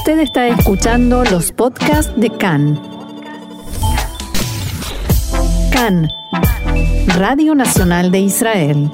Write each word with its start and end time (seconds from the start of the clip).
Usted 0.00 0.20
está 0.20 0.48
escuchando 0.48 1.24
los 1.24 1.52
podcasts 1.52 2.10
de 2.16 2.30
CAN. 2.30 2.80
CAN, 5.70 6.08
Radio 7.18 7.54
Nacional 7.54 8.10
de 8.10 8.20
Israel. 8.20 8.90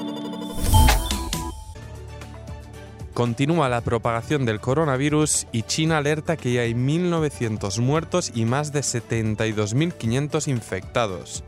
Continúa 3.13 3.69
la 3.69 3.79
propagación 3.79 4.43
del 4.43 4.59
coronavirus 4.59 5.47
y 5.53 5.63
China 5.63 5.99
alerta 5.99 6.35
que 6.35 6.59
hay 6.59 6.73
1.900 6.73 7.79
muertos 7.79 8.33
y 8.35 8.43
más 8.43 8.73
de 8.73 8.81
72.500 8.81 10.49
infectados. 10.49 11.41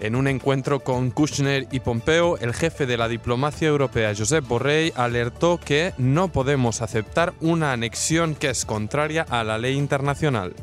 En 0.00 0.14
un 0.14 0.28
encuentro 0.28 0.80
con 0.80 1.10
Kushner 1.10 1.66
y 1.72 1.80
Pompeo, 1.80 2.38
el 2.38 2.54
jefe 2.54 2.86
de 2.86 2.96
la 2.96 3.08
diplomacia 3.08 3.66
europea, 3.66 4.14
Josep 4.16 4.46
Borrell, 4.46 4.92
alertó 4.94 5.58
que 5.58 5.92
no 5.98 6.28
podemos 6.28 6.82
aceptar 6.82 7.34
una 7.40 7.72
anexión 7.72 8.36
que 8.36 8.50
es 8.50 8.64
contraria 8.64 9.26
a 9.28 9.42
la 9.42 9.58
ley 9.58 9.76
internacional. 9.76 10.54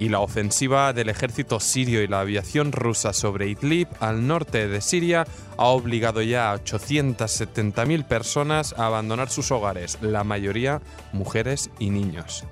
Y 0.00 0.08
la 0.08 0.18
ofensiva 0.18 0.92
del 0.92 1.08
ejército 1.08 1.60
sirio 1.60 2.02
y 2.02 2.08
la 2.08 2.18
aviación 2.18 2.72
rusa 2.72 3.12
sobre 3.12 3.48
Idlib, 3.48 3.86
al 4.00 4.26
norte 4.26 4.66
de 4.66 4.80
Siria, 4.80 5.24
ha 5.56 5.66
obligado 5.66 6.20
ya 6.22 6.50
a 6.50 6.58
870.000 6.58 8.04
personas 8.04 8.74
a 8.76 8.86
abandonar 8.86 9.30
sus 9.30 9.52
hogares, 9.52 9.98
la 10.00 10.24
mayoría 10.24 10.82
mujeres 11.12 11.70
y 11.78 11.90
niños. 11.90 12.44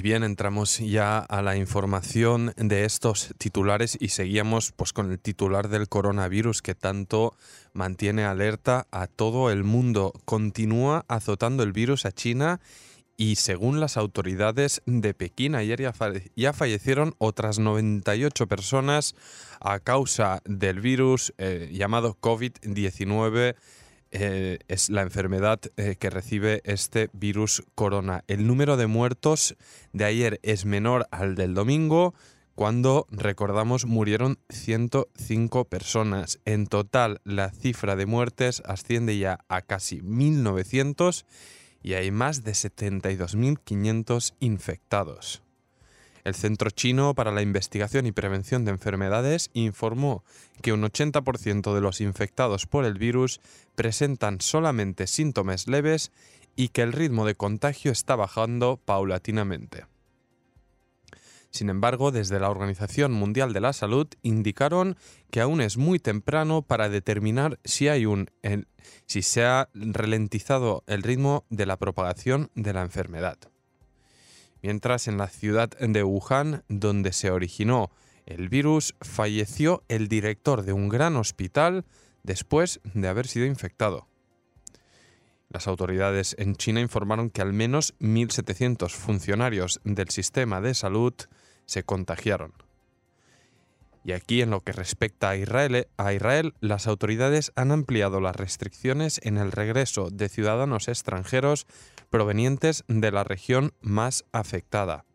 Y 0.00 0.02
bien, 0.02 0.24
entramos 0.24 0.78
ya 0.78 1.18
a 1.18 1.42
la 1.42 1.58
información 1.58 2.54
de 2.56 2.86
estos 2.86 3.34
titulares 3.36 3.98
y 4.00 4.08
seguíamos 4.08 4.72
pues 4.72 4.94
con 4.94 5.10
el 5.10 5.18
titular 5.18 5.68
del 5.68 5.90
coronavirus 5.90 6.62
que 6.62 6.74
tanto 6.74 7.36
mantiene 7.74 8.24
alerta 8.24 8.86
a 8.92 9.08
todo 9.08 9.50
el 9.50 9.62
mundo. 9.62 10.14
Continúa 10.24 11.04
azotando 11.06 11.62
el 11.62 11.72
virus 11.72 12.06
a 12.06 12.12
China 12.12 12.62
y 13.18 13.36
según 13.36 13.78
las 13.78 13.98
autoridades 13.98 14.80
de 14.86 15.12
Pekín, 15.12 15.54
ayer 15.54 15.92
ya, 16.34 16.52
fallecieron 16.54 17.14
otras 17.18 17.58
98 17.58 18.46
personas 18.46 19.14
a 19.60 19.80
causa 19.80 20.40
del 20.46 20.80
virus 20.80 21.34
eh, 21.36 21.68
llamado 21.74 22.16
COVID-19 22.22 23.54
eh, 24.12 24.58
es 24.68 24.90
la 24.90 25.02
enfermedad 25.02 25.60
eh, 25.76 25.96
que 25.98 26.10
recibe 26.10 26.62
este 26.64 27.10
virus 27.12 27.62
corona. 27.74 28.24
El 28.26 28.46
número 28.46 28.76
de 28.76 28.86
muertos 28.86 29.56
de 29.92 30.04
ayer 30.04 30.40
es 30.42 30.64
menor 30.64 31.06
al 31.10 31.34
del 31.34 31.54
domingo, 31.54 32.14
cuando, 32.54 33.06
recordamos, 33.10 33.86
murieron 33.86 34.38
105 34.50 35.64
personas. 35.64 36.40
En 36.44 36.66
total, 36.66 37.20
la 37.24 37.50
cifra 37.50 37.96
de 37.96 38.04
muertes 38.06 38.62
asciende 38.66 39.16
ya 39.16 39.38
a 39.48 39.62
casi 39.62 40.00
1.900 40.00 41.24
y 41.82 41.94
hay 41.94 42.10
más 42.10 42.44
de 42.44 42.52
72.500 42.52 44.34
infectados. 44.40 45.42
El 46.24 46.34
Centro 46.34 46.70
Chino 46.70 47.14
para 47.14 47.32
la 47.32 47.42
Investigación 47.42 48.06
y 48.06 48.12
Prevención 48.12 48.64
de 48.64 48.72
Enfermedades 48.72 49.50
informó 49.54 50.22
que 50.62 50.72
un 50.72 50.82
80% 50.82 51.74
de 51.74 51.80
los 51.80 52.00
infectados 52.00 52.66
por 52.66 52.84
el 52.84 52.98
virus 52.98 53.40
presentan 53.74 54.40
solamente 54.40 55.06
síntomas 55.06 55.66
leves 55.66 56.12
y 56.56 56.68
que 56.68 56.82
el 56.82 56.92
ritmo 56.92 57.24
de 57.24 57.34
contagio 57.34 57.90
está 57.90 58.16
bajando 58.16 58.78
paulatinamente. 58.84 59.86
Sin 61.50 61.68
embargo, 61.68 62.12
desde 62.12 62.38
la 62.38 62.50
Organización 62.50 63.12
Mundial 63.12 63.52
de 63.52 63.60
la 63.60 63.72
Salud 63.72 64.06
indicaron 64.22 64.96
que 65.30 65.40
aún 65.40 65.60
es 65.60 65.78
muy 65.78 65.98
temprano 65.98 66.62
para 66.62 66.88
determinar 66.88 67.58
si 67.64 67.88
si 69.06 69.22
se 69.22 69.44
ha 69.44 69.68
ralentizado 69.74 70.84
el 70.86 71.02
ritmo 71.02 71.44
de 71.50 71.66
la 71.66 71.76
propagación 71.76 72.50
de 72.54 72.72
la 72.72 72.82
enfermedad 72.82 73.49
mientras 74.62 75.08
en 75.08 75.18
la 75.18 75.28
ciudad 75.28 75.70
de 75.70 76.02
Wuhan, 76.04 76.64
donde 76.68 77.12
se 77.12 77.30
originó 77.30 77.90
el 78.26 78.48
virus, 78.48 78.94
falleció 79.00 79.82
el 79.88 80.08
director 80.08 80.62
de 80.62 80.72
un 80.72 80.88
gran 80.88 81.16
hospital 81.16 81.84
después 82.22 82.80
de 82.94 83.08
haber 83.08 83.26
sido 83.26 83.46
infectado. 83.46 84.06
Las 85.48 85.66
autoridades 85.66 86.36
en 86.38 86.54
China 86.54 86.80
informaron 86.80 87.28
que 87.28 87.42
al 87.42 87.52
menos 87.52 87.94
1.700 87.98 88.90
funcionarios 88.90 89.80
del 89.82 90.08
sistema 90.10 90.60
de 90.60 90.74
salud 90.74 91.14
se 91.66 91.82
contagiaron. 91.82 92.52
Y 94.04 94.12
aquí, 94.12 94.40
en 94.40 94.50
lo 94.50 94.60
que 94.60 94.72
respecta 94.72 95.30
a 95.30 95.36
Israel, 95.36 95.88
a 95.98 96.12
Israel, 96.12 96.54
las 96.60 96.86
autoridades 96.86 97.52
han 97.54 97.70
ampliado 97.70 98.20
las 98.20 98.34
restricciones 98.34 99.20
en 99.24 99.36
el 99.36 99.52
regreso 99.52 100.08
de 100.10 100.28
ciudadanos 100.28 100.88
extranjeros 100.88 101.66
provenientes 102.10 102.84
de 102.88 103.10
la 103.12 103.24
región 103.24 103.72
más 103.80 104.24
afectada. 104.32 105.06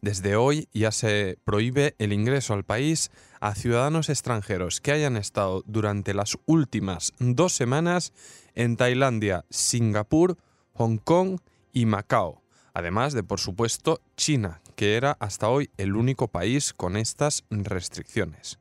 Desde 0.00 0.36
hoy 0.36 0.68
ya 0.72 0.92
se 0.92 1.38
prohíbe 1.44 1.94
el 1.98 2.12
ingreso 2.12 2.54
al 2.54 2.64
país 2.64 3.10
a 3.40 3.54
ciudadanos 3.54 4.08
extranjeros 4.08 4.80
que 4.80 4.92
hayan 4.92 5.16
estado 5.16 5.64
durante 5.66 6.14
las 6.14 6.38
últimas 6.46 7.12
dos 7.18 7.52
semanas 7.52 8.12
en 8.54 8.76
Tailandia, 8.76 9.44
Singapur, 9.50 10.38
Hong 10.74 10.98
Kong 10.98 11.40
y 11.72 11.86
Macao, 11.86 12.42
además 12.74 13.12
de, 13.12 13.24
por 13.24 13.40
supuesto, 13.40 14.00
China, 14.16 14.62
que 14.76 14.96
era 14.96 15.16
hasta 15.18 15.48
hoy 15.48 15.70
el 15.76 15.96
único 15.96 16.28
país 16.28 16.72
con 16.72 16.96
estas 16.96 17.44
restricciones. 17.50 18.60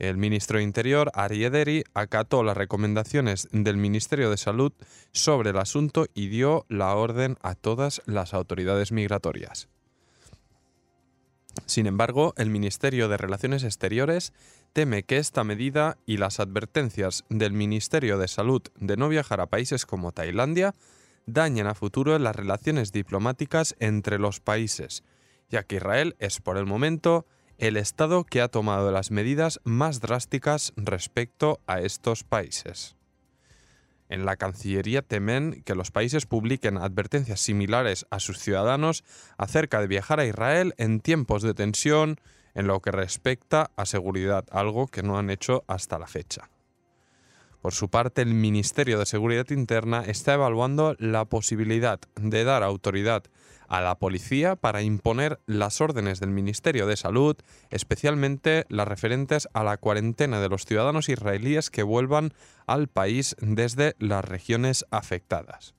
El 0.00 0.16
ministro 0.16 0.56
de 0.56 0.64
Interior, 0.64 1.10
Ari 1.12 1.44
Ederi, 1.44 1.84
acató 1.92 2.42
las 2.42 2.56
recomendaciones 2.56 3.48
del 3.52 3.76
Ministerio 3.76 4.30
de 4.30 4.38
Salud 4.38 4.72
sobre 5.12 5.50
el 5.50 5.58
asunto 5.58 6.06
y 6.14 6.28
dio 6.28 6.64
la 6.70 6.94
orden 6.94 7.36
a 7.42 7.54
todas 7.54 8.00
las 8.06 8.32
autoridades 8.32 8.92
migratorias. 8.92 9.68
Sin 11.66 11.86
embargo, 11.86 12.32
el 12.38 12.48
Ministerio 12.48 13.08
de 13.08 13.18
Relaciones 13.18 13.62
Exteriores 13.62 14.32
teme 14.72 15.02
que 15.02 15.18
esta 15.18 15.44
medida 15.44 15.98
y 16.06 16.16
las 16.16 16.40
advertencias 16.40 17.24
del 17.28 17.52
Ministerio 17.52 18.16
de 18.16 18.28
Salud 18.28 18.62
de 18.76 18.96
no 18.96 19.10
viajar 19.10 19.42
a 19.42 19.48
países 19.48 19.84
como 19.84 20.12
Tailandia 20.12 20.74
dañen 21.26 21.66
a 21.66 21.74
futuro 21.74 22.18
las 22.18 22.34
relaciones 22.34 22.90
diplomáticas 22.90 23.76
entre 23.80 24.18
los 24.18 24.40
países, 24.40 25.04
ya 25.50 25.62
que 25.62 25.76
Israel 25.76 26.16
es 26.20 26.40
por 26.40 26.56
el 26.56 26.64
momento 26.64 27.26
el 27.60 27.76
Estado 27.76 28.24
que 28.24 28.40
ha 28.40 28.48
tomado 28.48 28.90
las 28.90 29.10
medidas 29.10 29.60
más 29.64 30.00
drásticas 30.00 30.72
respecto 30.76 31.60
a 31.66 31.80
estos 31.80 32.24
países. 32.24 32.96
En 34.08 34.24
la 34.24 34.36
Cancillería 34.36 35.02
temen 35.02 35.62
que 35.64 35.74
los 35.74 35.90
países 35.90 36.24
publiquen 36.24 36.78
advertencias 36.78 37.38
similares 37.40 38.06
a 38.08 38.18
sus 38.18 38.38
ciudadanos 38.38 39.04
acerca 39.36 39.78
de 39.78 39.88
viajar 39.88 40.20
a 40.20 40.24
Israel 40.24 40.74
en 40.78 41.00
tiempos 41.00 41.42
de 41.42 41.52
tensión 41.52 42.18
en 42.54 42.66
lo 42.66 42.80
que 42.80 42.92
respecta 42.92 43.70
a 43.76 43.84
seguridad, 43.84 44.46
algo 44.50 44.86
que 44.86 45.02
no 45.02 45.18
han 45.18 45.28
hecho 45.28 45.62
hasta 45.66 45.98
la 45.98 46.06
fecha. 46.06 46.48
Por 47.60 47.74
su 47.74 47.90
parte, 47.90 48.22
el 48.22 48.34
Ministerio 48.34 48.98
de 48.98 49.06
Seguridad 49.06 49.50
Interna 49.50 50.02
está 50.06 50.34
evaluando 50.34 50.96
la 50.98 51.26
posibilidad 51.26 52.00
de 52.16 52.44
dar 52.44 52.62
autoridad 52.62 53.24
a 53.68 53.80
la 53.80 53.98
policía 53.98 54.56
para 54.56 54.82
imponer 54.82 55.38
las 55.46 55.80
órdenes 55.80 56.20
del 56.20 56.30
Ministerio 56.30 56.86
de 56.86 56.96
Salud, 56.96 57.36
especialmente 57.70 58.64
las 58.68 58.88
referentes 58.88 59.48
a 59.52 59.62
la 59.62 59.76
cuarentena 59.76 60.40
de 60.40 60.48
los 60.48 60.64
ciudadanos 60.64 61.08
israelíes 61.08 61.70
que 61.70 61.84
vuelvan 61.84 62.32
al 62.66 62.88
país 62.88 63.36
desde 63.40 63.94
las 63.98 64.24
regiones 64.24 64.84
afectadas. 64.90 65.74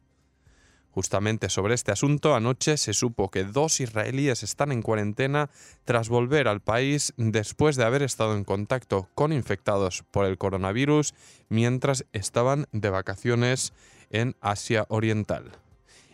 Justamente 0.91 1.49
sobre 1.49 1.73
este 1.73 1.93
asunto, 1.93 2.35
anoche 2.35 2.75
se 2.75 2.93
supo 2.93 3.31
que 3.31 3.45
dos 3.45 3.79
israelíes 3.79 4.43
están 4.43 4.73
en 4.73 4.81
cuarentena 4.81 5.49
tras 5.85 6.09
volver 6.09 6.49
al 6.49 6.59
país 6.59 7.13
después 7.15 7.77
de 7.77 7.85
haber 7.85 8.03
estado 8.03 8.35
en 8.35 8.43
contacto 8.43 9.07
con 9.15 9.31
infectados 9.31 10.03
por 10.11 10.25
el 10.25 10.38
coronavirus 10.38 11.13
mientras 11.47 12.05
estaban 12.11 12.67
de 12.73 12.89
vacaciones 12.89 13.73
en 14.09 14.35
Asia 14.41 14.85
Oriental. 14.89 15.53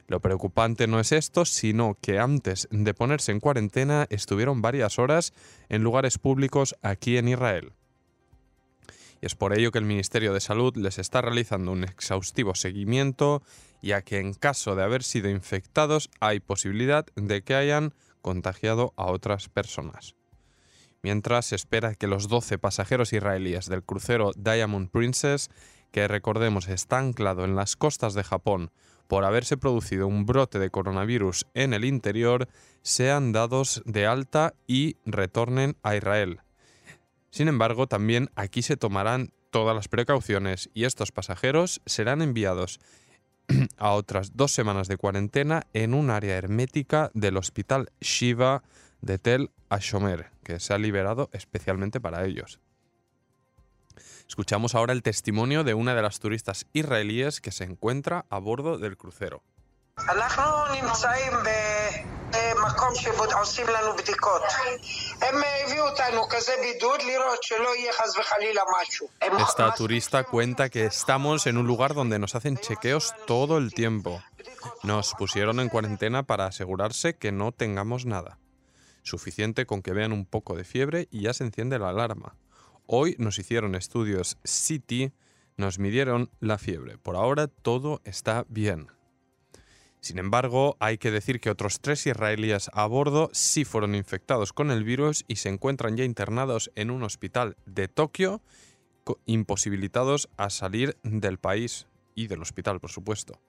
Lo 0.08 0.22
preocupante 0.22 0.88
no 0.88 1.00
es 1.00 1.12
esto, 1.12 1.44
sino 1.44 1.98
que 2.00 2.20
antes 2.20 2.68
de 2.72 2.94
ponerse 2.94 3.32
en 3.32 3.40
cuarentena 3.42 4.06
estuvieron 4.10 4.62
varias 4.62 5.00
horas 5.00 5.34
en 5.70 5.84
lugares 5.84 6.18
públicos 6.18 6.76
aquí 6.82 7.18
en 7.18 7.28
Israel. 7.28 7.74
Y 9.22 9.26
es 9.26 9.36
por 9.36 9.58
ello 9.58 9.72
que 9.72 9.80
el 9.80 9.86
Ministerio 9.86 10.34
de 10.34 10.40
Salud 10.40 10.76
les 10.76 11.00
está 11.00 11.22
realizando 11.22 11.72
un 11.72 11.84
exhaustivo 11.84 12.56
seguimiento, 12.56 13.42
ya 13.82 14.02
que 14.02 14.20
en 14.20 14.34
caso 14.34 14.76
de 14.76 14.84
haber 14.84 15.04
sido 15.04 15.30
infectados 15.30 16.10
hay 16.20 16.40
posibilidad 16.40 17.06
de 17.16 17.42
que 17.42 17.56
hayan 17.56 17.94
contagiado 18.22 18.94
a 18.98 19.06
otras 19.06 19.50
personas. 19.50 20.16
Mientras 21.02 21.48
se 21.48 21.56
espera 21.56 21.96
que 21.96 22.08
los 22.08 22.28
12 22.28 22.58
pasajeros 22.58 23.14
israelíes 23.14 23.68
del 23.68 23.84
crucero 23.84 24.32
Diamond 24.36 24.90
Princess 24.90 25.50
que 25.92 26.08
recordemos 26.08 26.68
está 26.68 27.00
anclado 27.00 27.46
en 27.46 27.56
las 27.56 27.76
costas 27.76 28.14
de 28.14 28.24
Japón 28.24 28.72
por 29.08 29.24
haberse 29.24 29.58
producido 29.58 30.08
un 30.08 30.26
brote 30.26 30.60
de 30.60 30.70
coronavirus 30.70 31.48
en 31.54 31.74
el 31.74 31.86
interior, 31.86 32.50
sean 32.82 33.32
dados 33.32 33.82
de 33.86 34.06
alta 34.06 34.54
y 34.68 34.98
retornen 35.06 35.78
a 35.82 35.96
Israel. 35.96 36.42
Sin 37.30 37.48
embargo, 37.48 37.88
también 37.88 38.30
aquí 38.36 38.62
se 38.62 38.78
tomarán 38.78 39.32
todas 39.52 39.76
las 39.76 39.88
precauciones 39.88 40.70
y 40.74 40.86
estos 40.86 41.12
pasajeros 41.12 41.82
serán 41.86 42.22
enviados 42.22 42.80
a 43.78 43.92
otras 43.92 44.36
dos 44.36 44.52
semanas 44.52 44.88
de 44.88 44.98
cuarentena 44.98 45.68
en 45.74 45.94
un 45.94 46.10
área 46.10 46.38
hermética 46.38 47.12
del 47.14 47.38
hospital 47.38 47.92
Shiva 48.02 48.64
de 49.02 49.20
Tel 49.20 49.52
Ashomer, 49.70 50.32
que 50.44 50.60
se 50.60 50.74
ha 50.74 50.78
liberado 50.78 51.30
especialmente 51.34 52.00
para 52.00 52.26
ellos. 52.26 52.60
Escuchamos 54.28 54.76
ahora 54.76 54.94
el 54.94 55.04
testimonio 55.04 55.64
de 55.64 55.74
una 55.74 55.96
de 55.96 56.02
las 56.02 56.20
turistas 56.20 56.66
israelíes 56.74 57.40
que 57.40 57.52
se 57.52 57.64
encuentra 57.64 58.26
a 58.30 58.40
bordo 58.40 58.78
del 58.78 58.98
crucero. 58.98 59.42
Esta 69.40 69.74
turista 69.74 70.24
cuenta 70.24 70.70
que 70.70 70.86
estamos 70.86 71.48
en 71.48 71.58
un 71.58 71.68
lugar 71.68 71.94
donde 71.94 72.20
nos 72.20 72.36
hacen 72.36 72.58
chequeos 72.58 73.14
todo 73.26 73.58
el 73.58 73.74
tiempo. 73.74 74.22
Nos 74.84 75.14
pusieron 75.14 75.60
en 75.60 75.70
cuarentena 75.70 76.24
para 76.24 76.46
asegurarse 76.46 77.16
que 77.16 77.32
no 77.32 77.52
tengamos 77.52 78.06
nada. 78.06 78.40
Suficiente 79.04 79.66
con 79.66 79.82
que 79.82 79.94
vean 79.94 80.12
un 80.12 80.26
poco 80.26 80.56
de 80.56 80.64
fiebre 80.64 81.08
y 81.12 81.22
ya 81.22 81.34
se 81.34 81.44
enciende 81.44 81.80
la 81.80 81.90
alarma. 81.90 82.36
Hoy 82.86 83.16
nos 83.20 83.40
hicieron 83.40 83.76
estudios 83.76 84.38
City, 84.44 85.12
nos 85.58 85.80
midieron 85.80 86.30
la 86.40 86.58
fiebre. 86.58 86.98
Por 86.98 87.16
ahora 87.16 87.48
todo 87.48 88.02
está 88.06 88.46
bien. 88.48 88.97
Sin 90.00 90.20
embargo, 90.20 90.78
hay 90.80 90.98
que 90.98 91.12
decir 91.12 91.40
que 91.40 91.50
otros 91.50 91.80
tres 91.82 92.06
israelíes 92.06 92.70
a 92.74 92.86
bordo 92.86 93.30
sí 93.34 93.66
fueron 93.66 93.96
infectados 93.96 94.54
con 94.54 94.72
el 94.72 94.84
virus 94.84 95.26
y 95.28 95.38
se 95.38 95.50
encuentran 95.50 95.98
ya 95.98 96.04
internados 96.04 96.72
en 96.76 96.92
un 96.92 97.04
hospital 97.04 97.58
de 97.66 97.88
Tokio, 97.88 98.42
imposibilitados 99.26 100.30
a 100.38 100.50
salir 100.50 100.98
del 101.04 101.40
país 101.40 101.88
y 102.16 102.28
del 102.28 102.42
hospital, 102.42 102.80
por 102.80 102.92
supuesto. 102.92 103.40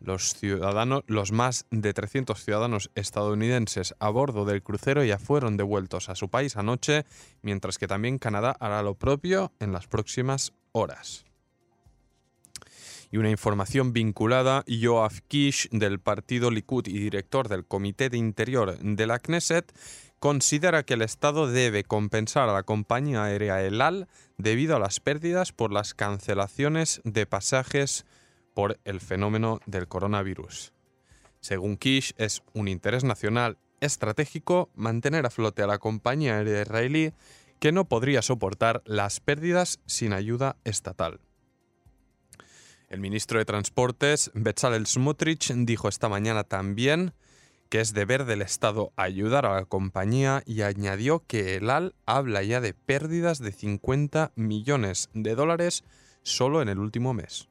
Los 0.00 0.32
ciudadanos, 0.32 1.04
los 1.08 1.30
más 1.30 1.66
de 1.70 1.92
300 1.92 2.42
ciudadanos 2.42 2.90
estadounidenses 2.94 3.94
a 3.98 4.08
bordo 4.08 4.46
del 4.46 4.62
crucero 4.62 5.04
ya 5.04 5.18
fueron 5.18 5.58
devueltos 5.58 6.08
a 6.08 6.14
su 6.14 6.30
país 6.30 6.56
anoche, 6.56 7.04
mientras 7.42 7.76
que 7.76 7.86
también 7.86 8.18
Canadá 8.18 8.56
hará 8.60 8.82
lo 8.82 8.94
propio 8.94 9.52
en 9.60 9.72
las 9.72 9.86
próximas 9.86 10.54
horas. 10.72 11.26
Y 13.10 13.16
una 13.16 13.30
información 13.30 13.92
vinculada, 13.92 14.62
Yoav 14.66 15.22
Kish, 15.26 15.68
del 15.70 15.98
partido 15.98 16.50
Likud 16.50 16.86
y 16.86 16.98
director 16.98 17.48
del 17.48 17.66
Comité 17.66 18.08
de 18.08 18.18
Interior 18.18 18.78
de 18.78 19.06
la 19.06 19.18
Knesset, 19.18 19.72
considera 20.20 20.84
que 20.84 20.94
el 20.94 21.02
Estado 21.02 21.48
debe 21.48 21.82
compensar 21.82 22.48
a 22.48 22.52
la 22.52 22.62
compañía 22.62 23.24
aérea 23.24 23.62
El 23.62 23.80
Al 23.80 24.06
debido 24.36 24.76
a 24.76 24.78
las 24.78 25.00
pérdidas 25.00 25.52
por 25.52 25.72
las 25.72 25.94
cancelaciones 25.94 27.00
de 27.04 27.26
pasajes 27.26 28.04
por 28.54 28.78
el 28.84 29.00
fenómeno 29.00 29.60
del 29.66 29.88
coronavirus. 29.88 30.72
Según 31.40 31.78
Kish, 31.78 32.14
es 32.18 32.42
un 32.52 32.68
interés 32.68 33.02
nacional 33.02 33.56
estratégico 33.80 34.68
mantener 34.74 35.24
a 35.24 35.30
flote 35.30 35.62
a 35.62 35.66
la 35.66 35.78
compañía 35.78 36.36
aérea 36.36 36.62
israelí 36.62 37.12
que 37.58 37.72
no 37.72 37.86
podría 37.86 38.22
soportar 38.22 38.82
las 38.84 39.20
pérdidas 39.20 39.80
sin 39.86 40.12
ayuda 40.12 40.56
estatal. 40.64 41.20
El 42.90 42.98
ministro 42.98 43.38
de 43.38 43.44
Transportes, 43.44 44.32
Bezalel 44.34 44.84
Smotrich, 44.84 45.52
dijo 45.54 45.88
esta 45.88 46.08
mañana 46.08 46.42
también 46.42 47.14
que 47.68 47.80
es 47.80 47.94
deber 47.94 48.24
del 48.24 48.42
Estado 48.42 48.92
ayudar 48.96 49.46
a 49.46 49.54
la 49.54 49.64
compañía 49.64 50.42
y 50.44 50.62
añadió 50.62 51.24
que 51.24 51.54
el 51.54 51.70
AL 51.70 51.94
habla 52.04 52.42
ya 52.42 52.60
de 52.60 52.74
pérdidas 52.74 53.38
de 53.38 53.52
50 53.52 54.32
millones 54.34 55.08
de 55.14 55.36
dólares 55.36 55.84
solo 56.24 56.62
en 56.62 56.68
el 56.68 56.80
último 56.80 57.14
mes. 57.14 57.48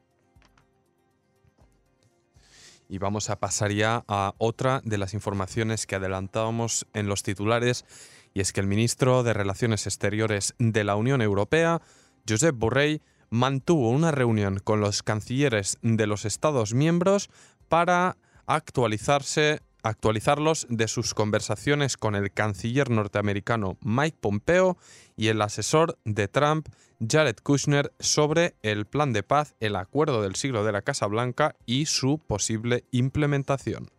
Y 2.90 2.98
vamos 2.98 3.30
a 3.30 3.40
pasar 3.40 3.72
ya 3.72 4.04
a 4.08 4.34
otra 4.36 4.82
de 4.84 4.98
las 4.98 5.14
informaciones 5.14 5.86
que 5.86 5.94
adelantábamos 5.94 6.86
en 6.92 7.06
los 7.06 7.22
titulares, 7.22 7.86
y 8.34 8.40
es 8.40 8.52
que 8.52 8.60
el 8.60 8.66
ministro 8.66 9.22
de 9.22 9.32
Relaciones 9.32 9.86
Exteriores 9.86 10.54
de 10.58 10.84
la 10.84 10.96
Unión 10.96 11.22
Europea, 11.22 11.80
Josep 12.28 12.54
Borrell, 12.54 13.00
mantuvo 13.30 13.90
una 13.90 14.10
reunión 14.10 14.60
con 14.62 14.80
los 14.80 15.02
cancilleres 15.02 15.78
de 15.82 16.06
los 16.06 16.24
Estados 16.24 16.74
miembros 16.74 17.30
para 17.68 18.16
actualizarse 18.46 19.60
actualizarlos 19.82 20.66
de 20.68 20.88
sus 20.88 21.14
conversaciones 21.14 21.96
con 21.96 22.14
el 22.14 22.32
canciller 22.32 22.90
norteamericano 22.90 23.78
Mike 23.80 24.18
Pompeo 24.20 24.76
y 25.16 25.28
el 25.28 25.40
asesor 25.40 25.98
de 26.04 26.28
Trump 26.28 26.68
Jared 27.06 27.36
Kushner 27.42 27.92
sobre 27.98 28.56
el 28.62 28.84
plan 28.84 29.12
de 29.12 29.22
paz, 29.22 29.54
el 29.60 29.76
acuerdo 29.76 30.22
del 30.22 30.36
siglo 30.36 30.64
de 30.64 30.72
la 30.72 30.82
Casa 30.82 31.06
Blanca 31.06 31.56
y 31.64 31.86
su 31.86 32.18
posible 32.18 32.84
implementación. 32.90 33.90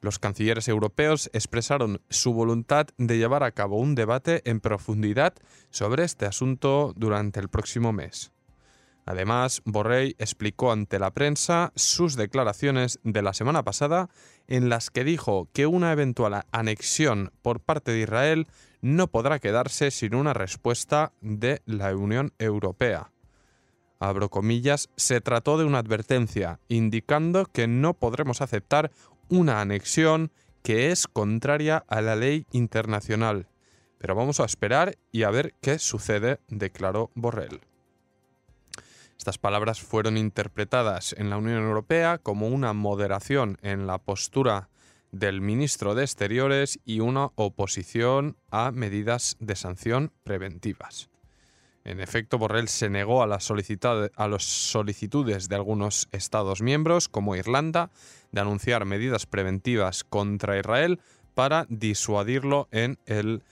Los 0.00 0.18
cancilleres 0.18 0.68
europeos 0.68 1.28
expresaron 1.32 2.00
su 2.08 2.32
voluntad 2.32 2.86
de 2.98 3.18
llevar 3.18 3.42
a 3.42 3.50
cabo 3.52 3.78
un 3.78 3.94
debate 3.94 4.42
en 4.48 4.60
profundidad 4.60 5.34
sobre 5.70 6.04
este 6.04 6.26
asunto 6.26 6.92
durante 6.96 7.40
el 7.40 7.48
próximo 7.48 7.92
mes. 7.92 8.32
Además, 9.06 9.62
Borrell 9.64 10.14
explicó 10.18 10.70
ante 10.70 10.98
la 10.98 11.12
prensa 11.12 11.72
sus 11.74 12.14
declaraciones 12.14 13.00
de 13.02 13.22
la 13.22 13.32
semana 13.32 13.64
pasada 13.64 14.10
en 14.46 14.68
las 14.68 14.90
que 14.90 15.02
dijo 15.02 15.48
que 15.54 15.66
una 15.66 15.92
eventual 15.92 16.44
anexión 16.52 17.32
por 17.40 17.60
parte 17.60 17.90
de 17.90 18.00
Israel 18.00 18.46
no 18.82 19.08
podrá 19.08 19.38
quedarse 19.38 19.90
sin 19.90 20.14
una 20.14 20.34
respuesta 20.34 21.12
de 21.22 21.62
la 21.64 21.96
Unión 21.96 22.34
Europea. 22.38 23.10
Abro 23.98 24.28
comillas, 24.28 24.90
se 24.96 25.20
trató 25.20 25.58
de 25.58 25.64
una 25.64 25.78
advertencia, 25.78 26.60
indicando 26.68 27.46
que 27.46 27.66
no 27.66 27.94
podremos 27.94 28.42
aceptar 28.42 28.92
una 29.28 29.60
anexión 29.60 30.32
que 30.62 30.90
es 30.90 31.06
contraria 31.06 31.84
a 31.88 32.00
la 32.00 32.16
ley 32.16 32.46
internacional. 32.52 33.46
Pero 33.98 34.14
vamos 34.14 34.40
a 34.40 34.44
esperar 34.44 34.96
y 35.12 35.22
a 35.22 35.30
ver 35.30 35.54
qué 35.60 35.78
sucede, 35.78 36.40
declaró 36.48 37.10
Borrell. 37.14 37.60
Estas 39.18 39.38
palabras 39.38 39.80
fueron 39.80 40.16
interpretadas 40.16 41.14
en 41.18 41.30
la 41.30 41.38
Unión 41.38 41.62
Europea 41.64 42.18
como 42.18 42.48
una 42.48 42.72
moderación 42.72 43.58
en 43.62 43.86
la 43.86 43.98
postura 43.98 44.68
del 45.10 45.40
ministro 45.40 45.94
de 45.94 46.04
Exteriores 46.04 46.78
y 46.84 47.00
una 47.00 47.30
oposición 47.34 48.36
a 48.50 48.70
medidas 48.70 49.36
de 49.40 49.56
sanción 49.56 50.12
preventivas. 50.22 51.07
En 51.88 52.00
efecto, 52.00 52.36
Borrell 52.36 52.68
se 52.68 52.90
negó 52.90 53.22
a 53.22 53.26
las, 53.26 53.44
solicitudes 53.44 55.48
de 55.48 55.56
algunos 55.56 56.08
Estados 56.12 56.60
miembros, 56.60 57.08
como 57.08 57.34
Irlanda, 57.34 57.90
de 58.30 58.42
anunciar 58.42 58.84
medidas 58.84 59.24
preventivas 59.24 60.04
contra 60.04 60.58
Israel 60.58 61.00
para 61.32 61.64
disuadirlo 61.70 62.68
en 62.72 62.98
el 63.06 63.42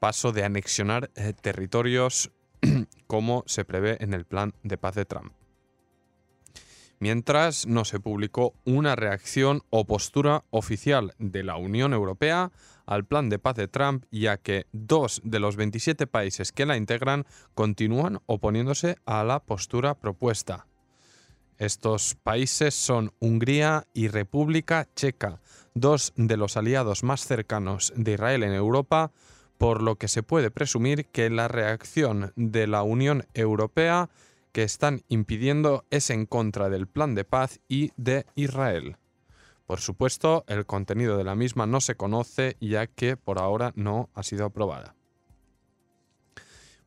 paso 0.00 0.32
de 0.32 0.42
anexionar 0.42 1.12
eh, 1.14 1.34
territorios 1.40 2.32
como 3.06 3.44
se 3.46 3.64
prevé 3.64 3.96
en 4.00 4.12
el 4.12 4.24
plan 4.24 4.54
de 4.64 4.76
paz 4.76 4.96
de 4.96 5.04
Trump. 5.04 5.32
Mientras 7.04 7.66
no 7.66 7.84
se 7.84 8.00
publicó 8.00 8.54
una 8.64 8.96
reacción 8.96 9.60
o 9.68 9.84
postura 9.84 10.44
oficial 10.48 11.12
de 11.18 11.42
la 11.42 11.56
Unión 11.56 11.92
Europea 11.92 12.50
al 12.86 13.04
plan 13.04 13.28
de 13.28 13.38
paz 13.38 13.56
de 13.56 13.68
Trump, 13.68 14.06
ya 14.10 14.38
que 14.38 14.64
dos 14.72 15.20
de 15.22 15.38
los 15.38 15.56
27 15.56 16.06
países 16.06 16.50
que 16.50 16.64
la 16.64 16.78
integran 16.78 17.26
continúan 17.54 18.22
oponiéndose 18.24 18.96
a 19.04 19.22
la 19.22 19.40
postura 19.40 19.92
propuesta. 19.96 20.66
Estos 21.58 22.14
países 22.22 22.72
son 22.74 23.12
Hungría 23.18 23.86
y 23.92 24.08
República 24.08 24.88
Checa, 24.96 25.42
dos 25.74 26.14
de 26.16 26.38
los 26.38 26.56
aliados 26.56 27.02
más 27.02 27.26
cercanos 27.26 27.92
de 27.96 28.12
Israel 28.12 28.44
en 28.44 28.54
Europa, 28.54 29.12
por 29.58 29.82
lo 29.82 29.96
que 29.96 30.08
se 30.08 30.22
puede 30.22 30.50
presumir 30.50 31.04
que 31.08 31.28
la 31.28 31.48
reacción 31.48 32.32
de 32.34 32.66
la 32.66 32.82
Unión 32.82 33.26
Europea 33.34 34.08
que 34.54 34.62
están 34.62 35.02
impidiendo 35.08 35.84
es 35.90 36.10
en 36.10 36.26
contra 36.26 36.70
del 36.70 36.86
plan 36.86 37.16
de 37.16 37.24
paz 37.24 37.58
y 37.68 37.90
de 37.96 38.24
Israel. 38.36 38.96
Por 39.66 39.80
supuesto, 39.80 40.44
el 40.46 40.64
contenido 40.64 41.18
de 41.18 41.24
la 41.24 41.34
misma 41.34 41.66
no 41.66 41.80
se 41.80 41.96
conoce 41.96 42.56
ya 42.60 42.86
que 42.86 43.16
por 43.16 43.40
ahora 43.40 43.72
no 43.74 44.10
ha 44.14 44.22
sido 44.22 44.46
aprobada. 44.46 44.94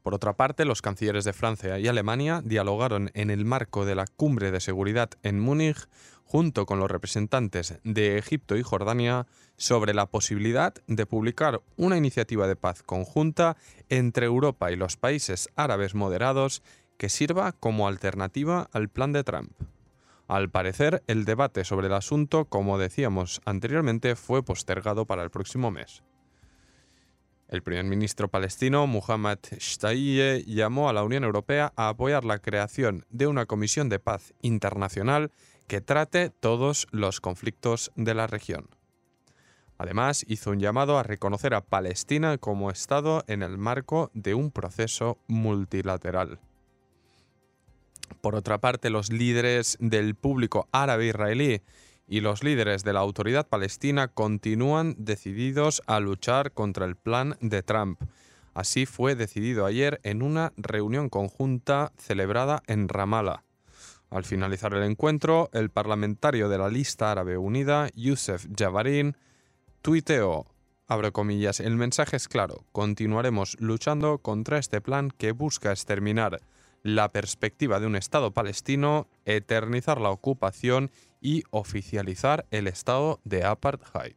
Por 0.01 0.15
otra 0.15 0.37
parte, 0.37 0.63
los 0.63 0.81
cancilleres 0.81 1.25
de 1.25 1.33
Francia 1.33 1.77
y 1.77 1.89
Alemania 1.89 2.41
dialogaron 2.41 3.11
en 3.13 3.29
el 3.29 3.43
marco 3.43 3.83
de 3.83 3.95
la 3.95 4.07
cumbre 4.07 4.51
de 4.51 4.61
seguridad 4.61 5.09
en 5.21 5.37
Múnich 5.41 5.89
junto 6.23 6.65
con 6.65 6.79
los 6.79 6.89
representantes 6.89 7.79
de 7.83 8.17
Egipto 8.17 8.55
y 8.57 8.63
Jordania, 8.63 9.27
sobre 9.55 9.93
la 9.93 10.05
posibilidad 10.05 10.73
de 10.85 11.05
publicar 11.05 11.61
una 11.77 11.97
iniciativa 11.97 12.47
de 12.47 12.55
paz 12.55 12.83
conjunta 12.83 13.57
entre 13.89 14.25
Europa 14.25 14.71
y 14.71 14.75
los 14.75 14.97
países 14.97 15.49
árabes 15.55 15.95
moderados 15.95 16.61
que 16.97 17.09
sirva 17.09 17.51
como 17.51 17.87
alternativa 17.87 18.69
al 18.71 18.89
plan 18.89 19.13
de 19.13 19.23
Trump. 19.23 19.51
Al 20.27 20.49
parecer, 20.49 21.03
el 21.07 21.23
debate 21.23 21.63
sobre 21.63 21.87
el 21.87 21.93
asunto, 21.93 22.45
como 22.45 22.77
decíamos 22.77 23.41
anteriormente, 23.45 24.15
fue 24.15 24.43
postergado 24.43 25.05
para 25.05 25.23
el 25.23 25.29
próximo 25.29 25.71
mes. 25.71 26.03
El 27.47 27.63
primer 27.63 27.85
ministro 27.85 28.27
palestino, 28.27 28.87
Muhammad 28.87 29.39
Shtayyeh, 29.57 30.43
llamó 30.45 30.89
a 30.89 30.93
la 30.93 31.03
Unión 31.03 31.23
Europea 31.23 31.71
a 31.77 31.87
apoyar 31.87 32.25
la 32.25 32.39
creación 32.39 33.05
de 33.09 33.27
una 33.27 33.45
comisión 33.45 33.87
de 33.87 33.99
paz 33.99 34.33
internacional 34.41 35.31
que 35.67 35.79
trate 35.79 36.29
todos 36.29 36.87
los 36.91 37.21
conflictos 37.21 37.91
de 37.95 38.13
la 38.13 38.27
región. 38.27 38.67
Además, 39.77 40.25
hizo 40.27 40.51
un 40.51 40.59
llamado 40.59 40.97
a 40.97 41.03
reconocer 41.03 41.53
a 41.53 41.61
Palestina 41.61 42.37
como 42.37 42.69
Estado 42.69 43.23
en 43.27 43.43
el 43.43 43.57
marco 43.57 44.11
de 44.13 44.33
un 44.33 44.51
proceso 44.51 45.17
multilateral. 45.27 46.39
Por 48.27 48.35
otra 48.35 48.57
parte, 48.57 48.89
los 48.89 49.09
líderes 49.09 49.77
del 49.79 50.13
público 50.13 50.67
árabe 50.73 51.07
israelí 51.07 51.61
y 52.09 52.19
los 52.19 52.43
líderes 52.43 52.83
de 52.83 52.91
la 52.91 52.99
autoridad 52.99 53.47
palestina 53.47 54.09
continúan 54.09 54.95
decididos 54.97 55.81
a 55.87 56.01
luchar 56.01 56.51
contra 56.51 56.85
el 56.85 56.97
plan 56.97 57.37
de 57.39 57.63
Trump. 57.63 58.01
Así 58.53 58.85
fue 58.85 59.15
decidido 59.15 59.65
ayer 59.65 60.01
en 60.03 60.21
una 60.21 60.51
reunión 60.57 61.07
conjunta 61.07 61.93
celebrada 61.97 62.63
en 62.67 62.89
Ramallah. 62.89 63.43
Al 64.09 64.25
finalizar 64.25 64.73
el 64.73 64.83
encuentro, 64.83 65.49
el 65.53 65.69
parlamentario 65.69 66.49
de 66.49 66.57
la 66.57 66.67
lista 66.67 67.13
árabe 67.13 67.37
unida, 67.37 67.87
Youssef 67.95 68.45
Javarin, 68.53 69.15
tuiteó, 69.81 70.47
abro 70.89 71.13
comillas, 71.13 71.61
el 71.61 71.77
mensaje 71.77 72.17
es 72.17 72.27
claro, 72.27 72.65
continuaremos 72.73 73.55
luchando 73.61 74.17
contra 74.17 74.57
este 74.57 74.81
plan 74.81 75.11
que 75.17 75.31
busca 75.31 75.71
exterminar 75.71 76.41
la 76.83 77.11
perspectiva 77.11 77.79
de 77.79 77.87
un 77.87 77.95
Estado 77.95 78.31
palestino, 78.31 79.07
eternizar 79.25 79.99
la 79.99 80.09
ocupación 80.09 80.91
y 81.21 81.43
oficializar 81.49 82.45
el 82.51 82.67
estado 82.67 83.19
de 83.23 83.43
apartheid. 83.43 84.15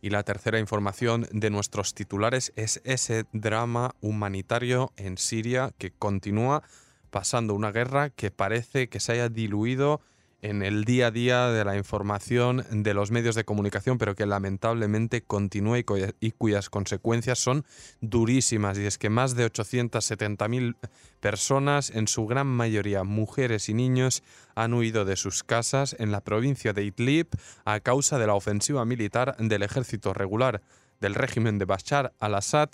Y 0.00 0.10
la 0.10 0.22
tercera 0.22 0.58
información 0.58 1.26
de 1.32 1.50
nuestros 1.50 1.94
titulares 1.94 2.52
es 2.56 2.80
ese 2.84 3.24
drama 3.32 3.94
humanitario 4.00 4.92
en 4.96 5.16
Siria 5.16 5.72
que 5.78 5.92
continúa 5.92 6.62
pasando 7.10 7.54
una 7.54 7.72
guerra 7.72 8.10
que 8.10 8.30
parece 8.30 8.88
que 8.88 9.00
se 9.00 9.12
haya 9.12 9.28
diluido 9.28 10.00
en 10.44 10.62
el 10.62 10.84
día 10.84 11.06
a 11.06 11.10
día 11.10 11.48
de 11.48 11.64
la 11.64 11.74
información 11.74 12.66
de 12.70 12.92
los 12.92 13.10
medios 13.10 13.34
de 13.34 13.46
comunicación, 13.46 13.96
pero 13.96 14.14
que 14.14 14.26
lamentablemente 14.26 15.22
continúa 15.22 15.78
y, 15.78 16.32
cuyas 16.32 16.68
consecuencias 16.68 17.38
son 17.38 17.64
durísimas. 18.02 18.78
Y 18.78 18.84
es 18.84 18.98
que 18.98 19.08
más 19.08 19.36
de 19.36 19.50
870.000 19.50 20.76
personas, 21.20 21.88
en 21.88 22.08
su 22.08 22.26
gran 22.26 22.46
mayoría 22.46 23.04
mujeres 23.04 23.70
y 23.70 23.74
niños, 23.74 24.22
han 24.54 24.74
huido 24.74 25.06
de 25.06 25.16
sus 25.16 25.44
casas 25.44 25.96
en 25.98 26.12
la 26.12 26.20
provincia 26.20 26.74
de 26.74 26.84
Idlib 26.84 27.28
a 27.64 27.80
causa 27.80 28.18
de 28.18 28.26
la 28.26 28.34
ofensiva 28.34 28.84
militar 28.84 29.36
del 29.38 29.62
ejército 29.62 30.12
regular 30.12 30.60
del 31.00 31.14
régimen 31.14 31.58
de 31.58 31.64
Bashar 31.64 32.12
al-Assad 32.20 32.68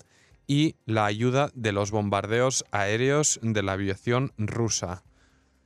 y 0.45 0.75
la 0.85 1.05
ayuda 1.05 1.49
de 1.53 1.71
los 1.71 1.91
bombardeos 1.91 2.65
aéreos 2.71 3.39
de 3.41 3.63
la 3.63 3.73
aviación 3.73 4.33
rusa. 4.37 5.03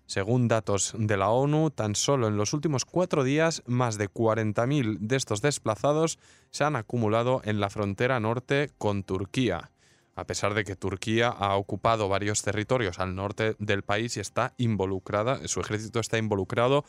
Según 0.07 0.47
datos 0.47 0.93
de 0.97 1.17
la 1.17 1.29
ONU, 1.29 1.71
tan 1.71 1.95
solo 1.95 2.27
en 2.27 2.38
los 2.38 2.53
últimos 2.53 2.85
cuatro 2.85 3.24
días, 3.24 3.63
más 3.65 3.97
de 3.97 4.09
40.000 4.09 5.00
de 5.00 5.15
estos 5.15 5.41
desplazados 5.41 6.19
se 6.51 6.63
han 6.63 6.75
acumulado 6.75 7.41
en 7.43 7.59
la 7.59 7.69
frontera 7.69 8.19
norte 8.19 8.69
con 8.77 9.03
Turquía, 9.03 9.71
a 10.15 10.25
pesar 10.25 10.53
de 10.53 10.63
que 10.63 10.75
Turquía 10.75 11.29
ha 11.29 11.55
ocupado 11.55 12.07
varios 12.07 12.41
territorios 12.41 13.00
al 13.00 13.15
norte 13.15 13.55
del 13.59 13.81
país 13.81 14.15
y 14.15 14.21
está 14.21 14.53
involucrada, 14.57 15.45
su 15.47 15.59
ejército 15.59 16.00
está 16.00 16.17
involucrado 16.17 16.85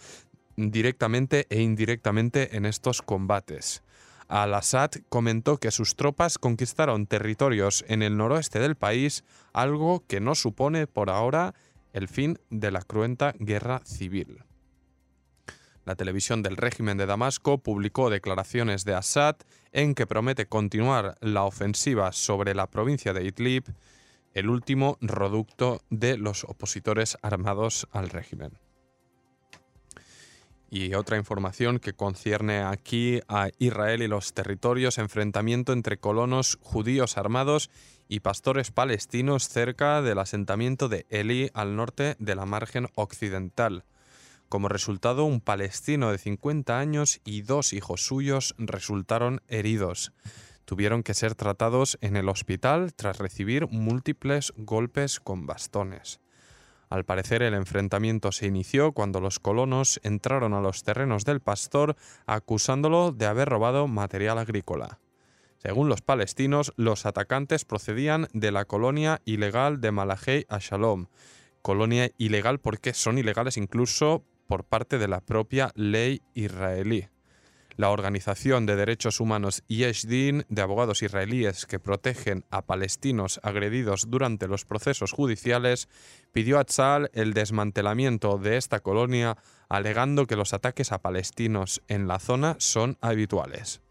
directamente 0.56 1.46
e 1.50 1.60
indirectamente 1.60 2.56
en 2.56 2.66
estos 2.66 3.02
combates. 3.02 3.82
Al-Assad 4.28 4.90
comentó 5.08 5.58
que 5.58 5.70
sus 5.70 5.94
tropas 5.96 6.38
conquistaron 6.38 7.06
territorios 7.06 7.84
en 7.88 8.02
el 8.02 8.16
noroeste 8.16 8.58
del 8.58 8.74
país, 8.74 9.24
algo 9.52 10.04
que 10.06 10.20
no 10.20 10.34
supone 10.34 10.86
por 10.86 11.10
ahora 11.10 11.54
el 11.96 12.08
fin 12.08 12.38
de 12.50 12.70
la 12.70 12.82
cruenta 12.82 13.34
guerra 13.38 13.80
civil. 13.86 14.44
La 15.86 15.94
televisión 15.94 16.42
del 16.42 16.58
régimen 16.58 16.98
de 16.98 17.06
Damasco 17.06 17.56
publicó 17.56 18.10
declaraciones 18.10 18.84
de 18.84 18.94
Assad 18.94 19.36
en 19.72 19.94
que 19.94 20.06
promete 20.06 20.46
continuar 20.46 21.16
la 21.22 21.44
ofensiva 21.44 22.12
sobre 22.12 22.54
la 22.54 22.66
provincia 22.66 23.14
de 23.14 23.24
Idlib, 23.24 23.72
el 24.34 24.50
último 24.50 24.98
reducto 25.00 25.80
de 25.88 26.18
los 26.18 26.44
opositores 26.44 27.16
armados 27.22 27.88
al 27.92 28.10
régimen. 28.10 28.52
Y 30.68 30.94
otra 30.94 31.16
información 31.16 31.78
que 31.78 31.92
concierne 31.92 32.62
aquí 32.62 33.20
a 33.28 33.50
Israel 33.58 34.02
y 34.02 34.08
los 34.08 34.34
territorios, 34.34 34.98
enfrentamiento 34.98 35.72
entre 35.72 35.98
colonos 35.98 36.58
judíos 36.60 37.16
armados 37.16 37.70
y 38.08 38.20
pastores 38.20 38.72
palestinos 38.72 39.48
cerca 39.48 40.02
del 40.02 40.18
asentamiento 40.18 40.88
de 40.88 41.06
Eli 41.08 41.50
al 41.54 41.76
norte 41.76 42.16
de 42.18 42.34
la 42.34 42.46
margen 42.46 42.88
occidental. 42.94 43.84
Como 44.48 44.68
resultado, 44.68 45.24
un 45.24 45.40
palestino 45.40 46.12
de 46.12 46.18
50 46.18 46.78
años 46.78 47.20
y 47.24 47.42
dos 47.42 47.72
hijos 47.72 48.06
suyos 48.06 48.54
resultaron 48.58 49.42
heridos. 49.48 50.12
Tuvieron 50.64 51.02
que 51.02 51.14
ser 51.14 51.34
tratados 51.34 51.98
en 52.00 52.16
el 52.16 52.28
hospital 52.28 52.92
tras 52.94 53.18
recibir 53.18 53.68
múltiples 53.68 54.52
golpes 54.56 55.20
con 55.20 55.46
bastones. 55.46 56.20
Al 56.88 57.04
parecer 57.04 57.42
el 57.42 57.54
enfrentamiento 57.54 58.30
se 58.30 58.46
inició 58.46 58.92
cuando 58.92 59.20
los 59.20 59.40
colonos 59.40 60.00
entraron 60.04 60.54
a 60.54 60.60
los 60.60 60.84
terrenos 60.84 61.24
del 61.24 61.40
pastor 61.40 61.96
acusándolo 62.26 63.12
de 63.12 63.26
haber 63.26 63.48
robado 63.48 63.88
material 63.88 64.38
agrícola. 64.38 65.00
Según 65.58 65.88
los 65.88 66.00
palestinos, 66.00 66.72
los 66.76 67.06
atacantes 67.06 67.64
procedían 67.64 68.28
de 68.32 68.52
la 68.52 68.66
colonia 68.66 69.20
ilegal 69.24 69.80
de 69.80 69.90
Malahei 69.90 70.46
a 70.48 70.58
Shalom. 70.58 71.06
Colonia 71.62 72.10
ilegal 72.18 72.60
porque 72.60 72.94
son 72.94 73.18
ilegales 73.18 73.56
incluso 73.56 74.24
por 74.46 74.64
parte 74.64 74.98
de 74.98 75.08
la 75.08 75.20
propia 75.20 75.72
ley 75.74 76.22
israelí. 76.34 77.08
La 77.76 77.90
Organización 77.90 78.64
de 78.64 78.74
Derechos 78.74 79.20
Humanos 79.20 79.62
Yesh 79.68 80.06
de 80.06 80.62
abogados 80.62 81.02
israelíes 81.02 81.66
que 81.66 81.78
protegen 81.78 82.44
a 82.50 82.62
palestinos 82.62 83.38
agredidos 83.42 84.10
durante 84.10 84.48
los 84.48 84.64
procesos 84.64 85.12
judiciales, 85.12 85.88
pidió 86.32 86.58
a 86.58 86.64
Tzal 86.64 87.10
el 87.12 87.34
desmantelamiento 87.34 88.38
de 88.38 88.56
esta 88.56 88.80
colonia, 88.80 89.36
alegando 89.68 90.26
que 90.26 90.36
los 90.36 90.54
ataques 90.54 90.90
a 90.92 91.02
palestinos 91.02 91.82
en 91.88 92.08
la 92.08 92.18
zona 92.18 92.56
son 92.58 92.96
habituales. 93.02 93.82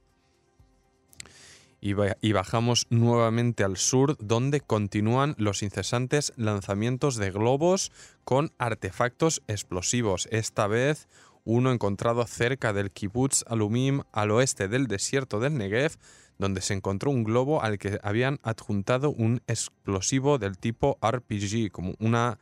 Y 1.79 2.31
bajamos 2.33 2.87
nuevamente 2.89 3.63
al 3.63 3.77
sur, 3.77 4.17
donde 4.17 4.61
continúan 4.61 5.35
los 5.37 5.61
incesantes 5.61 6.33
lanzamientos 6.35 7.17
de 7.17 7.29
globos 7.29 7.91
con 8.23 8.51
artefactos 8.57 9.43
explosivos. 9.45 10.27
Esta 10.31 10.65
vez 10.65 11.07
uno 11.45 11.71
encontrado 11.71 12.25
cerca 12.25 12.73
del 12.73 12.91
kibbutz 12.91 13.43
Alumim 13.47 14.01
al 14.11 14.31
oeste 14.31 14.67
del 14.67 14.87
desierto 14.87 15.39
del 15.39 15.57
Negev, 15.57 15.97
donde 16.37 16.61
se 16.61 16.73
encontró 16.73 17.11
un 17.11 17.23
globo 17.23 17.61
al 17.61 17.77
que 17.77 17.99
habían 18.03 18.39
adjuntado 18.43 19.11
un 19.11 19.41
explosivo 19.47 20.37
del 20.37 20.57
tipo 20.57 20.97
RPG, 21.01 21.71
como 21.71 21.93
una, 21.99 22.37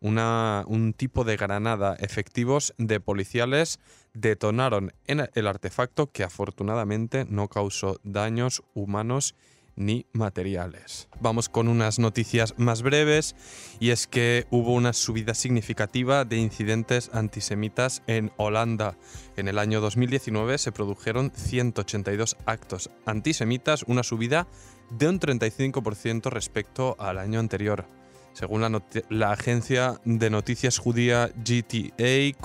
un 0.00 0.94
tipo 0.96 1.24
de 1.24 1.36
granada. 1.36 1.96
Efectivos 1.98 2.72
de 2.78 3.00
policiales 3.00 3.80
detonaron 4.14 4.92
en 5.06 5.28
el 5.34 5.46
artefacto 5.46 6.10
que 6.10 6.24
afortunadamente 6.24 7.26
no 7.28 7.48
causó 7.48 8.00
daños 8.04 8.62
humanos 8.72 9.34
ni 9.76 10.06
materiales. 10.12 11.08
Vamos 11.20 11.48
con 11.48 11.68
unas 11.68 11.98
noticias 11.98 12.54
más 12.58 12.82
breves 12.82 13.34
y 13.80 13.90
es 13.90 14.06
que 14.06 14.46
hubo 14.50 14.72
una 14.72 14.92
subida 14.92 15.34
significativa 15.34 16.24
de 16.24 16.36
incidentes 16.36 17.10
antisemitas 17.12 18.02
en 18.06 18.32
Holanda. 18.36 18.96
En 19.36 19.48
el 19.48 19.58
año 19.58 19.80
2019 19.80 20.58
se 20.58 20.72
produjeron 20.72 21.32
182 21.34 22.36
actos 22.46 22.90
antisemitas, 23.06 23.84
una 23.86 24.02
subida 24.02 24.46
de 24.90 25.08
un 25.08 25.20
35% 25.20 26.30
respecto 26.30 26.96
al 26.98 27.18
año 27.18 27.40
anterior. 27.40 27.86
Según 28.32 28.62
la, 28.62 28.82
la 29.10 29.32
agencia 29.32 30.00
de 30.04 30.28
noticias 30.28 30.78
judía 30.78 31.30
GTA, 31.36 32.36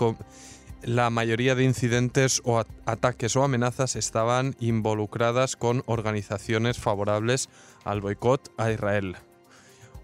la 0.84 1.10
mayoría 1.10 1.56
de 1.56 1.64
incidentes 1.64 2.42
o 2.46 2.64
ataques 2.86 3.36
o 3.36 3.44
amenazas 3.44 3.96
estaban 3.96 4.56
involucradas 4.60 5.56
con 5.56 5.84
organizaciones 5.86 6.78
favorables 6.78 7.50
al 7.84 8.02
boicot 8.02 8.52
a 8.58 8.72
Israel. 8.72 9.18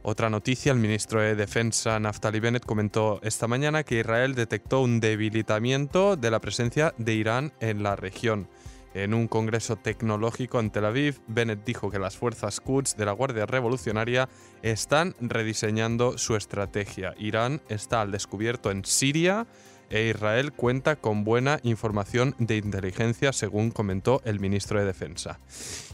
Otra 0.03 0.29
noticia, 0.29 0.71
el 0.71 0.77
ministro 0.77 1.19
de 1.19 1.35
Defensa 1.35 1.99
Naftali 1.99 2.39
Bennett 2.39 2.65
comentó 2.65 3.19
esta 3.23 3.47
mañana 3.47 3.83
que 3.83 3.99
Israel 4.01 4.35
detectó 4.35 4.81
un 4.81 4.99
debilitamiento 4.99 6.15
de 6.15 6.29
la 6.29 6.39
presencia 6.39 6.93
de 6.97 7.15
Irán 7.15 7.53
en 7.59 7.81
la 7.81 7.95
región. 7.95 8.47
En 8.93 9.13
un 9.13 9.27
congreso 9.27 9.77
tecnológico 9.77 10.59
en 10.59 10.69
Tel 10.69 10.85
Aviv, 10.85 11.19
Bennett 11.27 11.65
dijo 11.65 11.89
que 11.89 11.99
las 11.99 12.15
fuerzas 12.15 12.61
Quds 12.61 12.95
de 12.95 13.05
la 13.05 13.13
Guardia 13.13 13.45
Revolucionaria 13.45 14.29
están 14.61 15.15
rediseñando 15.19 16.17
su 16.17 16.35
estrategia. 16.35 17.13
Irán 17.17 17.61
está 17.67 18.01
al 18.01 18.11
descubierto 18.11 18.71
en 18.71 18.85
Siria 18.85 19.47
e 19.89 20.09
Israel 20.09 20.51
cuenta 20.53 20.95
con 20.95 21.23
buena 21.23 21.59
información 21.63 22.35
de 22.39 22.57
inteligencia, 22.57 23.33
según 23.33 23.71
comentó 23.71 24.21
el 24.25 24.39
ministro 24.39 24.79
de 24.79 24.85
Defensa. 24.85 25.39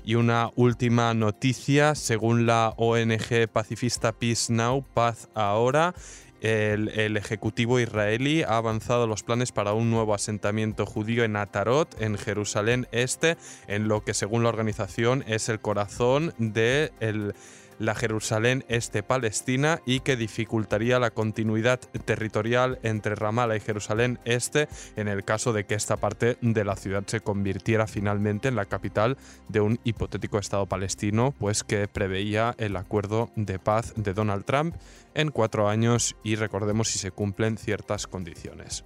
Y 0.04 0.16
una 0.16 0.52
última 0.56 1.14
noticia, 1.14 1.96
según 1.96 2.46
la 2.46 2.74
ONG 2.78 3.48
pacifista 3.52 4.12
Peace 4.12 4.52
Now, 4.52 4.84
Paz 4.94 5.30
Ahora, 5.36 5.94
el, 6.42 7.18
Ejecutivo 7.18 7.80
israelí 7.80 8.42
ha 8.42 8.58
avanzado 8.58 9.06
los 9.06 9.24
planes 9.24 9.52
para 9.52 9.74
un 9.74 9.92
nuevo 9.92 10.14
asentamiento 10.14 10.86
judío 10.86 11.24
en 11.24 11.36
Atarot, 11.36 12.02
en 12.02 12.18
Jerusalén 12.18 12.88
Este, 12.92 13.38
en 13.68 13.88
lo 13.88 14.04
que 14.04 14.14
según 14.14 14.44
la 14.44 14.50
organización 14.50 15.24
es 15.28 15.50
el 15.50 15.60
corazón 15.60 16.34
de 16.40 16.92
el 17.00 17.36
la 17.82 17.96
Jerusalén 17.96 18.64
este 18.70 19.02
Palestina 19.02 19.82
y 19.86 20.02
que 20.02 20.16
dificultaría 20.16 21.00
la 21.00 21.10
continuidad 21.10 21.80
territorial 21.80 22.80
entre 22.84 23.16
Ramallah 23.16 23.56
y 23.56 23.60
Jerusalén 23.60 24.20
este 24.24 24.70
en 24.96 25.08
el 25.08 25.24
caso 25.24 25.52
de 25.52 25.66
que 25.66 25.74
esta 25.74 25.98
parte 25.98 26.38
de 26.42 26.64
la 26.64 26.76
ciudad 26.76 27.04
se 27.08 27.22
convirtiera 27.22 27.88
finalmente 27.88 28.48
en 28.50 28.56
la 28.56 28.66
capital 28.66 29.18
de 29.50 29.62
un 29.62 29.80
hipotético 29.84 30.38
Estado 30.38 30.68
palestino, 30.68 31.34
pues 31.40 31.64
que 31.64 31.88
preveía 31.88 32.54
el 32.60 32.76
acuerdo 32.76 33.32
de 33.36 33.58
paz 33.58 33.94
de 33.96 34.14
Donald 34.14 34.46
Trump 34.46 34.76
en 35.16 35.32
cuatro 35.32 35.68
años 35.68 36.16
y 36.24 36.36
recordemos 36.36 36.90
si 36.90 37.00
se 37.00 37.12
cumplen 37.12 37.58
ciertas 37.58 38.06
condiciones. 38.06 38.84